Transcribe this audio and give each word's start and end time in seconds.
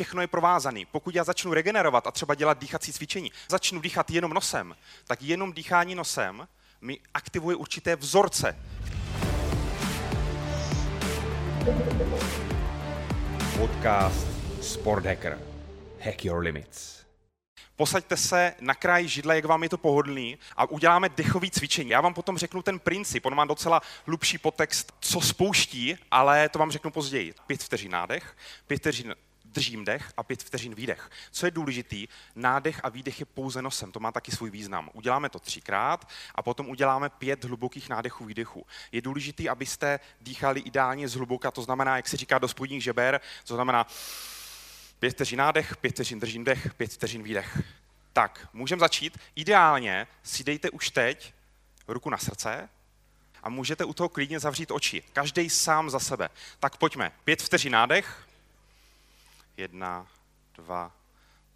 Všechno 0.00 0.20
je 0.20 0.26
provázané. 0.26 0.80
Pokud 0.92 1.14
já 1.14 1.24
začnu 1.24 1.54
regenerovat 1.54 2.06
a 2.06 2.10
třeba 2.10 2.34
dělat 2.34 2.58
dýchací 2.58 2.92
cvičení, 2.92 3.32
začnu 3.48 3.80
dýchat 3.80 4.10
jenom 4.10 4.34
nosem, 4.34 4.76
tak 5.06 5.22
jenom 5.22 5.52
dýchání 5.52 5.94
nosem 5.94 6.48
mi 6.80 6.98
aktivuje 7.14 7.56
určité 7.56 7.96
vzorce. 7.96 8.56
Podcast 13.58 14.26
Sport 14.62 15.06
Hacker. 15.06 15.38
Hack 16.00 16.24
your 16.24 16.42
limits. 16.42 17.00
Posaďte 17.76 18.16
se 18.16 18.54
na 18.60 18.74
kraj 18.74 19.08
židle, 19.08 19.36
jak 19.36 19.44
vám 19.44 19.62
je 19.62 19.68
to 19.68 19.78
pohodlný 19.78 20.38
a 20.56 20.70
uděláme 20.70 21.08
dechový 21.08 21.50
cvičení. 21.50 21.90
Já 21.90 22.00
vám 22.00 22.14
potom 22.14 22.38
řeknu 22.38 22.62
ten 22.62 22.78
princip, 22.78 23.26
on 23.26 23.34
má 23.34 23.44
docela 23.44 23.82
hlubší 24.06 24.38
podtext, 24.38 24.92
co 25.00 25.20
spouští, 25.20 25.96
ale 26.10 26.48
to 26.48 26.58
vám 26.58 26.70
řeknu 26.70 26.90
později. 26.90 27.34
Pět 27.46 27.62
vteřin 27.62 27.92
nádech, 27.92 28.36
pět 28.66 28.78
vteřin 28.78 29.14
držím 29.52 29.84
dech 29.84 30.12
a 30.16 30.22
pět 30.22 30.42
vteřin 30.42 30.74
výdech. 30.74 31.10
Co 31.30 31.46
je 31.46 31.50
důležitý, 31.50 32.08
nádech 32.34 32.80
a 32.82 32.88
výdech 32.88 33.20
je 33.20 33.26
pouze 33.26 33.62
nosem, 33.62 33.92
to 33.92 34.00
má 34.00 34.12
taky 34.12 34.32
svůj 34.32 34.50
význam. 34.50 34.90
Uděláme 34.92 35.28
to 35.28 35.38
třikrát 35.38 36.08
a 36.34 36.42
potom 36.42 36.68
uděláme 36.68 37.08
pět 37.08 37.44
hlubokých 37.44 37.88
nádechů, 37.88 38.24
výdechů. 38.24 38.66
Je 38.92 39.02
důležitý, 39.02 39.48
abyste 39.48 40.00
dýchali 40.20 40.60
ideálně 40.60 41.08
zhluboka, 41.08 41.50
to 41.50 41.62
znamená, 41.62 41.96
jak 41.96 42.08
se 42.08 42.16
říká 42.16 42.38
do 42.38 42.48
spodních 42.48 42.82
žeber, 42.82 43.20
to 43.44 43.54
znamená 43.54 43.86
pět 44.98 45.10
vteřin 45.10 45.38
nádech, 45.38 45.76
pět 45.76 45.94
vteřin 45.94 46.20
držím 46.20 46.44
dech, 46.44 46.74
pět 46.74 46.92
vteřin 46.92 47.22
výdech. 47.22 47.62
Tak, 48.12 48.48
můžeme 48.52 48.80
začít. 48.80 49.18
Ideálně 49.34 50.06
si 50.22 50.44
dejte 50.44 50.70
už 50.70 50.90
teď 50.90 51.34
ruku 51.88 52.10
na 52.10 52.18
srdce 52.18 52.68
a 53.42 53.48
můžete 53.48 53.84
u 53.84 53.92
toho 53.92 54.08
klidně 54.08 54.40
zavřít 54.40 54.70
oči. 54.70 55.02
Každý 55.12 55.50
sám 55.50 55.90
za 55.90 55.98
sebe. 55.98 56.28
Tak 56.60 56.76
pojďme. 56.76 57.12
Pět 57.24 57.42
vteřin 57.42 57.72
nádech, 57.72 58.26
Jedna, 59.60 60.12
dva, 60.54 60.96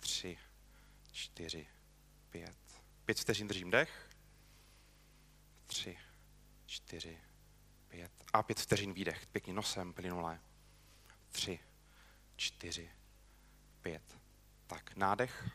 tři, 0.00 0.38
čtyři, 1.12 1.66
pět. 2.30 2.82
Pět 3.04 3.20
vteřin 3.20 3.48
držím 3.48 3.70
dech. 3.70 4.10
Tři, 5.66 5.98
čtyři, 6.66 7.18
pět. 7.88 8.12
A 8.32 8.42
pět 8.42 8.60
vteřin 8.60 8.92
výdech. 8.92 9.26
Pěkně 9.26 9.52
nosem, 9.52 9.92
plynulé. 9.92 10.40
Tři, 11.32 11.58
čtyři, 12.36 12.90
pět. 13.82 14.18
Tak, 14.66 14.96
nádech. 14.96 15.50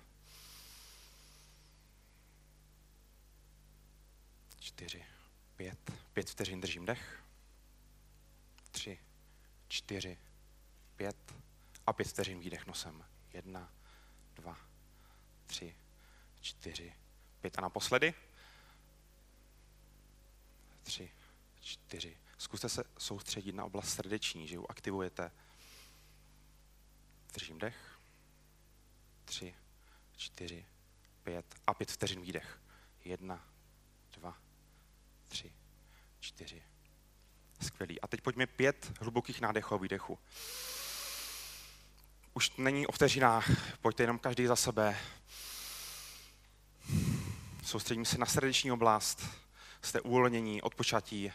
Čtyři, 4.60 5.06
pět. 5.56 5.92
Pět 6.14 6.30
vteřin 6.30 6.62
držím 6.62 6.86
dech. 6.86 7.24
Tři, 8.72 9.00
čtyři, 9.68 10.18
pět 10.96 11.34
a 11.88 11.94
pět 11.94 12.08
vteřin 12.08 12.40
výdech 12.40 12.68
nosem. 12.68 13.06
Jedna, 13.34 13.74
dva, 14.36 14.58
tři, 15.46 15.76
čtyři, 16.42 16.94
pět. 17.42 17.58
A 17.58 17.62
naposledy. 17.62 18.14
Tři, 20.84 21.12
čtyři. 21.62 22.18
Zkuste 22.38 22.70
se 22.70 22.84
soustředit 22.98 23.56
na 23.56 23.66
oblast 23.66 23.90
srdeční, 23.90 24.48
že 24.48 24.56
ji 24.56 24.62
aktivujete. 24.70 25.32
Držím 27.34 27.60
dech. 27.60 28.00
Tři, 29.26 29.56
čtyři, 30.18 30.66
pět. 31.24 31.56
A 31.68 31.74
pět 31.74 31.92
vteřin 31.92 32.22
výdech. 32.22 32.62
Jedna, 33.06 33.48
dva, 34.12 34.38
tři, 35.28 35.54
čtyři. 36.20 36.64
Skvělý. 37.62 38.02
A 38.02 38.08
teď 38.08 38.22
pojďme 38.22 38.48
pět 38.48 38.92
hlubokých 39.00 39.42
nádechů 39.42 39.74
a 39.74 39.78
výdechů 39.78 40.20
už 42.38 42.52
není 42.58 42.88
o 42.88 42.92
vteřinách, 42.92 43.50
pojďte 43.82 44.04
jenom 44.04 44.20
každý 44.20 44.46
za 44.46 44.56
sebe. 44.56 44.98
Soustředím 47.64 48.06
se 48.06 48.18
na 48.18 48.26
srdeční 48.26 48.72
oblast, 48.72 49.24
jste 49.82 50.02
uvolnění, 50.02 50.62
odpočatí. 50.62 51.32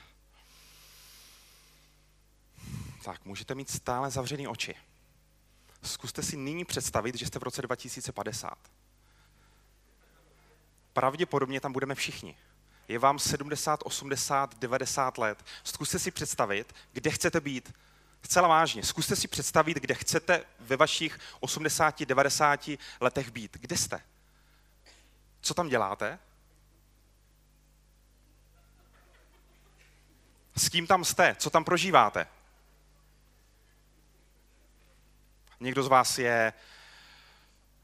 Tak, 3.05 3.25
můžete 3.25 3.55
mít 3.55 3.71
stále 3.71 4.11
zavřené 4.11 4.49
oči. 4.49 4.75
Zkuste 5.83 6.23
si 6.23 6.37
nyní 6.37 6.65
představit, 6.65 7.19
že 7.19 7.27
jste 7.27 7.39
v 7.39 7.43
roce 7.43 7.63
2050. 7.63 8.59
Pravděpodobně 10.93 11.61
tam 11.61 11.73
budeme 11.73 11.95
všichni. 11.95 12.37
Je 12.89 12.99
vám 12.99 13.19
70, 13.19 13.81
80, 13.85 14.59
90 14.59 15.19
let. 15.19 15.45
Zkuste 15.65 15.99
si 15.99 16.11
představit, 16.11 16.75
kde 16.93 17.11
chcete 17.11 17.41
být 17.41 17.73
Zcela 18.23 18.49
vážně, 18.49 18.83
zkuste 18.83 19.17
si 19.17 19.29
představit, 19.29 19.77
kde 19.77 19.95
chcete 19.95 20.45
ve 20.61 20.77
vašich 20.77 21.19
80, 21.41 22.03
90 22.03 22.71
letech 23.01 23.31
být. 23.31 23.57
Kde 23.61 23.77
jste? 23.77 24.01
Co 25.41 25.55
tam 25.55 25.69
děláte? 25.69 26.19
S 30.57 30.69
kým 30.69 30.87
tam 30.87 31.05
jste? 31.05 31.37
Co 31.39 31.51
tam 31.51 31.65
prožíváte? 31.65 32.27
Někdo 35.61 35.83
z 35.83 35.89
vás 35.89 36.19
je 36.19 36.53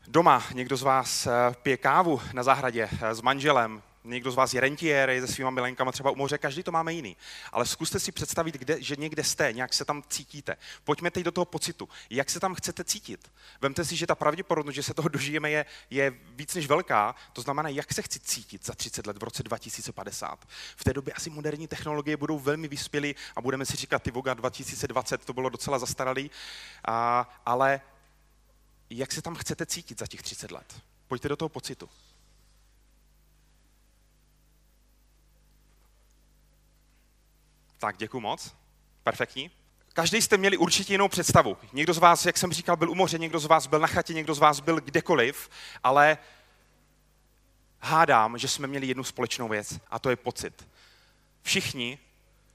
doma, 0.06 0.44
někdo 0.54 0.76
z 0.76 0.82
vás 0.82 1.28
pije 1.62 1.76
kávu 1.76 2.20
na 2.32 2.42
zahradě 2.42 2.88
eh, 3.02 3.14
s 3.14 3.20
manželem, 3.20 3.82
Někdo 4.04 4.30
z 4.30 4.34
vás 4.34 4.54
je 4.54 4.60
rentier, 4.60 5.10
je 5.10 5.26
se 5.26 5.32
svýma 5.32 5.50
milenkama 5.50 5.92
třeba 5.92 6.10
u 6.10 6.14
moře, 6.14 6.38
každý 6.38 6.62
to 6.62 6.72
máme 6.72 6.92
jiný. 6.92 7.16
Ale 7.52 7.66
zkuste 7.66 8.00
si 8.00 8.12
představit, 8.12 8.54
kde, 8.54 8.82
že 8.82 8.96
někde 8.96 9.24
jste, 9.24 9.52
nějak 9.52 9.74
se 9.74 9.84
tam 9.84 10.02
cítíte. 10.08 10.56
Pojďme 10.84 11.10
teď 11.10 11.24
do 11.24 11.32
toho 11.32 11.44
pocitu. 11.44 11.88
Jak 12.10 12.30
se 12.30 12.40
tam 12.40 12.54
chcete 12.54 12.84
cítit? 12.84 13.30
Vemte 13.60 13.84
si, 13.84 13.96
že 13.96 14.06
ta 14.06 14.14
pravděpodobnost, 14.14 14.74
že 14.74 14.82
se 14.82 14.94
toho 14.94 15.08
dožijeme, 15.08 15.50
je, 15.50 15.66
je 15.90 16.10
víc 16.30 16.54
než 16.54 16.66
velká. 16.66 17.14
To 17.32 17.42
znamená, 17.42 17.68
jak 17.68 17.94
se 17.94 18.02
chci 18.02 18.20
cítit 18.20 18.66
za 18.66 18.74
30 18.74 19.06
let 19.06 19.18
v 19.18 19.22
roce 19.22 19.42
2050. 19.42 20.38
V 20.76 20.84
té 20.84 20.92
době 20.92 21.14
asi 21.14 21.30
moderní 21.30 21.68
technologie 21.68 22.16
budou 22.16 22.38
velmi 22.38 22.68
vyspělé 22.68 23.12
a 23.36 23.40
budeme 23.40 23.66
si 23.66 23.76
říkat, 23.76 24.02
ty 24.02 24.10
Voga 24.10 24.34
2020, 24.34 25.24
to 25.24 25.32
bylo 25.32 25.48
docela 25.48 25.78
zastaralý. 25.78 26.30
A, 26.84 27.28
ale 27.46 27.80
jak 28.90 29.12
se 29.12 29.22
tam 29.22 29.34
chcete 29.34 29.66
cítit 29.66 29.98
za 29.98 30.06
těch 30.06 30.22
30 30.22 30.50
let? 30.50 30.80
Pojďte 31.08 31.28
do 31.28 31.36
toho 31.36 31.48
pocitu. 31.48 31.88
Tak, 37.78 37.96
děkuji 37.96 38.20
moc. 38.20 38.54
Perfektní. 39.02 39.50
Každý 39.92 40.22
jste 40.22 40.36
měli 40.36 40.56
určitě 40.56 40.94
jinou 40.94 41.08
představu. 41.08 41.56
Někdo 41.72 41.94
z 41.94 41.98
vás, 41.98 42.26
jak 42.26 42.38
jsem 42.38 42.52
říkal, 42.52 42.76
byl 42.76 42.90
u 42.90 42.94
moře, 42.94 43.18
někdo 43.18 43.38
z 43.38 43.46
vás 43.46 43.66
byl 43.66 43.78
na 43.78 43.86
chatě, 43.86 44.14
někdo 44.14 44.34
z 44.34 44.38
vás 44.38 44.60
byl 44.60 44.80
kdekoliv, 44.80 45.50
ale 45.84 46.18
hádám, 47.80 48.38
že 48.38 48.48
jsme 48.48 48.66
měli 48.66 48.86
jednu 48.86 49.04
společnou 49.04 49.48
věc 49.48 49.80
a 49.90 49.98
to 49.98 50.10
je 50.10 50.16
pocit. 50.16 50.68
Všichni 51.42 51.98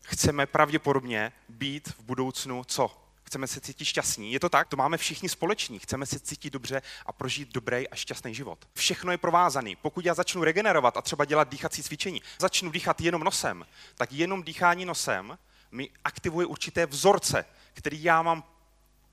chceme 0.02 0.46
pravděpodobně 0.46 1.32
být 1.50 1.88
v 1.88 2.00
budoucnu 2.04 2.64
co? 2.64 3.03
Chceme 3.34 3.48
se 3.48 3.62
cítit 3.62 3.86
šťastní. 3.86 4.34
Je 4.34 4.40
to 4.40 4.50
tak? 4.50 4.68
To 4.68 4.78
máme 4.78 4.98
všichni 4.98 5.30
společný. 5.30 5.80
Chceme 5.80 6.06
se 6.06 6.20
cítit 6.20 6.54
dobře 6.54 6.82
a 7.06 7.14
prožít 7.14 7.54
dobrý 7.54 7.90
a 7.90 7.96
šťastný 7.96 8.36
život. 8.36 8.68
Všechno 8.74 9.12
je 9.12 9.18
provázaný. 9.18 9.76
Pokud 9.76 10.06
já 10.06 10.14
začnu 10.14 10.44
regenerovat 10.44 10.98
a 10.98 11.02
třeba 11.02 11.26
dělat 11.26 11.50
dýchací 11.50 11.84
cvičení, 11.84 12.22
začnu 12.40 12.72
dýchat 12.72 13.02
jenom 13.02 13.24
nosem, 13.24 13.66
tak 13.96 14.12
jenom 14.12 14.44
dýchání 14.44 14.86
nosem 14.86 15.38
mi 15.72 15.90
aktivuje 16.04 16.46
určité 16.46 16.86
vzorce, 16.86 17.46
který 17.74 18.04
já 18.04 18.22
mám 18.22 18.44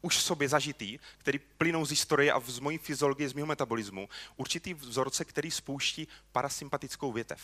už 0.02 0.16
v 0.16 0.22
sobě 0.22 0.48
zažitý, 0.48 0.98
který 1.18 1.38
plynou 1.38 1.84
z 1.86 1.90
historie 1.90 2.32
a 2.32 2.40
z 2.40 2.58
mojí 2.58 2.78
fyziologie, 2.78 3.28
z 3.28 3.32
mého 3.32 3.46
metabolismu, 3.46 4.08
určitý 4.36 4.74
vzorce, 4.74 5.24
který 5.24 5.50
spouští 5.50 6.08
parasympatickou 6.32 7.12
větev. 7.12 7.40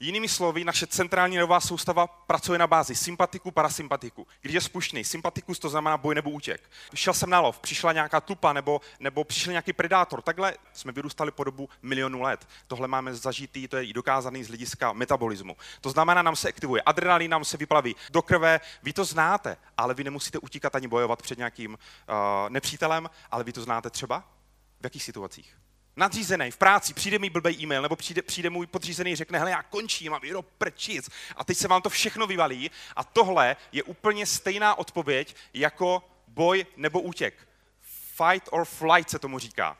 Jinými 0.00 0.28
slovy, 0.28 0.64
naše 0.64 0.86
centrální 0.86 1.36
nervová 1.36 1.60
soustava 1.60 2.06
pracuje 2.06 2.58
na 2.58 2.66
bázi 2.66 2.94
sympatiku, 2.94 3.50
parasympatiku. 3.50 4.26
Když 4.40 4.54
je 4.54 4.60
spuštěný, 4.60 5.04
sympatikus 5.04 5.58
to 5.58 5.68
znamená 5.68 5.96
boj 5.96 6.14
nebo 6.14 6.30
útěk. 6.30 6.70
Šel 6.94 7.14
jsem 7.14 7.30
na 7.30 7.40
lov, 7.40 7.58
přišla 7.58 7.92
nějaká 7.92 8.20
tupa 8.20 8.52
nebo, 8.52 8.80
nebo 9.00 9.24
přišel 9.24 9.50
nějaký 9.50 9.72
predátor. 9.72 10.22
Takhle 10.22 10.54
jsme 10.72 10.92
vyrůstali 10.92 11.30
po 11.30 11.44
dobu 11.44 11.68
milionů 11.82 12.22
let. 12.22 12.48
Tohle 12.66 12.88
máme 12.88 13.14
zažitý, 13.14 13.68
to 13.68 13.76
je 13.76 13.84
i 13.84 13.92
dokázaný 13.92 14.44
z 14.44 14.48
hlediska 14.48 14.92
metabolismu. 14.92 15.56
To 15.80 15.90
znamená, 15.90 16.22
nám 16.22 16.36
se 16.36 16.48
aktivuje 16.48 16.82
adrenalin, 16.82 17.30
nám 17.30 17.44
se 17.44 17.56
vyplaví 17.56 17.96
do 18.10 18.22
krve. 18.22 18.60
Vy 18.82 18.92
to 18.92 19.04
znáte, 19.04 19.56
ale 19.76 19.94
vy 19.94 20.04
nemusíte 20.04 20.38
utíkat 20.38 20.74
ani 20.74 20.88
bojovat 20.88 21.22
před 21.22 21.38
nějakým 21.38 21.72
uh, 21.72 21.78
nepřítelem, 22.48 23.10
ale 23.30 23.44
vy 23.44 23.52
to 23.52 23.62
znáte 23.62 23.90
třeba 23.90 24.24
v 24.80 24.84
jakých 24.84 25.02
situacích? 25.02 25.56
Nadřízený 25.96 26.50
v 26.50 26.56
práci, 26.56 26.94
přijde 26.94 27.18
mi 27.18 27.30
blbý 27.30 27.62
e-mail, 27.62 27.82
nebo 27.82 27.96
přijde, 27.96 28.22
přijde 28.22 28.50
můj 28.50 28.66
podřízený, 28.66 29.16
řekne, 29.16 29.38
hele, 29.38 29.50
já 29.50 29.62
končím, 29.62 30.12
mám 30.12 30.24
jenom 30.24 30.44
prčic. 30.58 31.10
A 31.36 31.44
teď 31.44 31.58
se 31.58 31.68
vám 31.68 31.82
to 31.82 31.90
všechno 31.90 32.26
vyvalí. 32.26 32.70
A 32.96 33.04
tohle 33.04 33.56
je 33.72 33.82
úplně 33.82 34.26
stejná 34.26 34.74
odpověď 34.74 35.36
jako 35.54 36.02
boj 36.28 36.66
nebo 36.76 37.00
útěk. 37.00 37.48
Fight 38.16 38.48
or 38.50 38.64
flight 38.64 39.10
se 39.10 39.18
tomu 39.18 39.38
říká. 39.38 39.76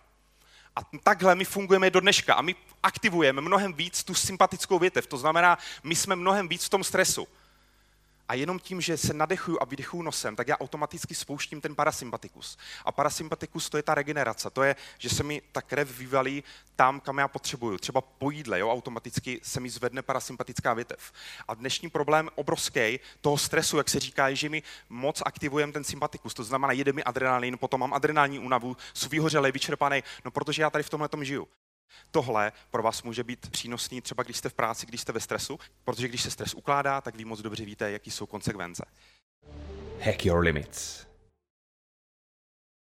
A 0.76 0.80
takhle 1.02 1.34
my 1.34 1.44
fungujeme 1.44 1.90
do 1.90 2.00
dneška 2.00 2.34
a 2.34 2.42
my 2.42 2.54
aktivujeme 2.82 3.40
mnohem 3.40 3.72
víc 3.72 4.04
tu 4.04 4.14
sympatickou 4.14 4.78
větev. 4.78 5.06
To 5.06 5.18
znamená, 5.18 5.58
my 5.82 5.96
jsme 5.96 6.16
mnohem 6.16 6.48
víc 6.48 6.64
v 6.64 6.68
tom 6.68 6.84
stresu. 6.84 7.28
A 8.28 8.34
jenom 8.34 8.58
tím, 8.58 8.80
že 8.80 8.96
se 8.96 9.14
nadechuju 9.14 9.58
a 9.60 9.64
vydechuju 9.64 10.02
nosem, 10.02 10.36
tak 10.36 10.48
já 10.48 10.58
automaticky 10.58 11.14
spouštím 11.14 11.60
ten 11.60 11.74
parasympatikus. 11.74 12.58
A 12.84 12.92
parasympatikus 12.92 13.70
to 13.70 13.76
je 13.76 13.82
ta 13.82 13.94
regenerace, 13.94 14.50
to 14.50 14.62
je, 14.62 14.76
že 14.98 15.08
se 15.08 15.22
mi 15.22 15.42
ta 15.52 15.62
krev 15.62 15.98
vyvalí 15.98 16.44
tam, 16.76 17.00
kam 17.00 17.18
já 17.18 17.28
potřebuju. 17.28 17.78
Třeba 17.78 18.00
po 18.00 18.30
jídle, 18.30 18.58
jo, 18.58 18.70
automaticky 18.70 19.40
se 19.42 19.60
mi 19.60 19.70
zvedne 19.70 20.02
parasympatická 20.02 20.74
větev. 20.74 21.12
A 21.48 21.54
dnešní 21.54 21.90
problém 21.90 22.30
obrovský 22.34 23.00
toho 23.20 23.38
stresu, 23.38 23.76
jak 23.76 23.90
se 23.90 24.00
říká, 24.00 24.28
je, 24.28 24.36
že 24.36 24.48
mi 24.48 24.62
moc 24.88 25.22
aktivujeme 25.26 25.72
ten 25.72 25.84
sympatikus. 25.84 26.34
To 26.34 26.44
znamená, 26.44 26.72
jede 26.72 26.92
mi 26.92 27.04
adrenalin, 27.04 27.58
potom 27.58 27.80
mám 27.80 27.94
adrenální 27.94 28.38
únavu, 28.38 28.76
jsou 28.94 29.08
vyhořelý, 29.08 29.52
vyčerpaný, 29.52 30.02
no 30.24 30.30
protože 30.30 30.62
já 30.62 30.70
tady 30.70 30.84
v 30.84 30.90
tomhle 30.90 31.08
tom 31.08 31.24
žiju. 31.24 31.48
Tohle 32.10 32.52
pro 32.70 32.82
vás 32.82 33.02
může 33.02 33.24
být 33.24 33.50
přínosný 33.50 34.00
třeba 34.00 34.22
když 34.22 34.36
jste 34.36 34.48
v 34.48 34.54
práci, 34.54 34.86
když 34.86 35.00
jste 35.00 35.12
ve 35.12 35.20
stresu, 35.20 35.58
protože 35.84 36.08
když 36.08 36.22
se 36.22 36.30
stres 36.30 36.54
ukládá, 36.54 37.00
tak 37.00 37.16
vy 37.16 37.24
moc 37.24 37.40
dobře 37.40 37.64
víte, 37.64 37.90
jaký 37.90 38.10
jsou 38.10 38.26
konsekvence. 38.26 38.84
Hack 40.00 40.24
your 40.24 40.44
limits. 40.44 41.05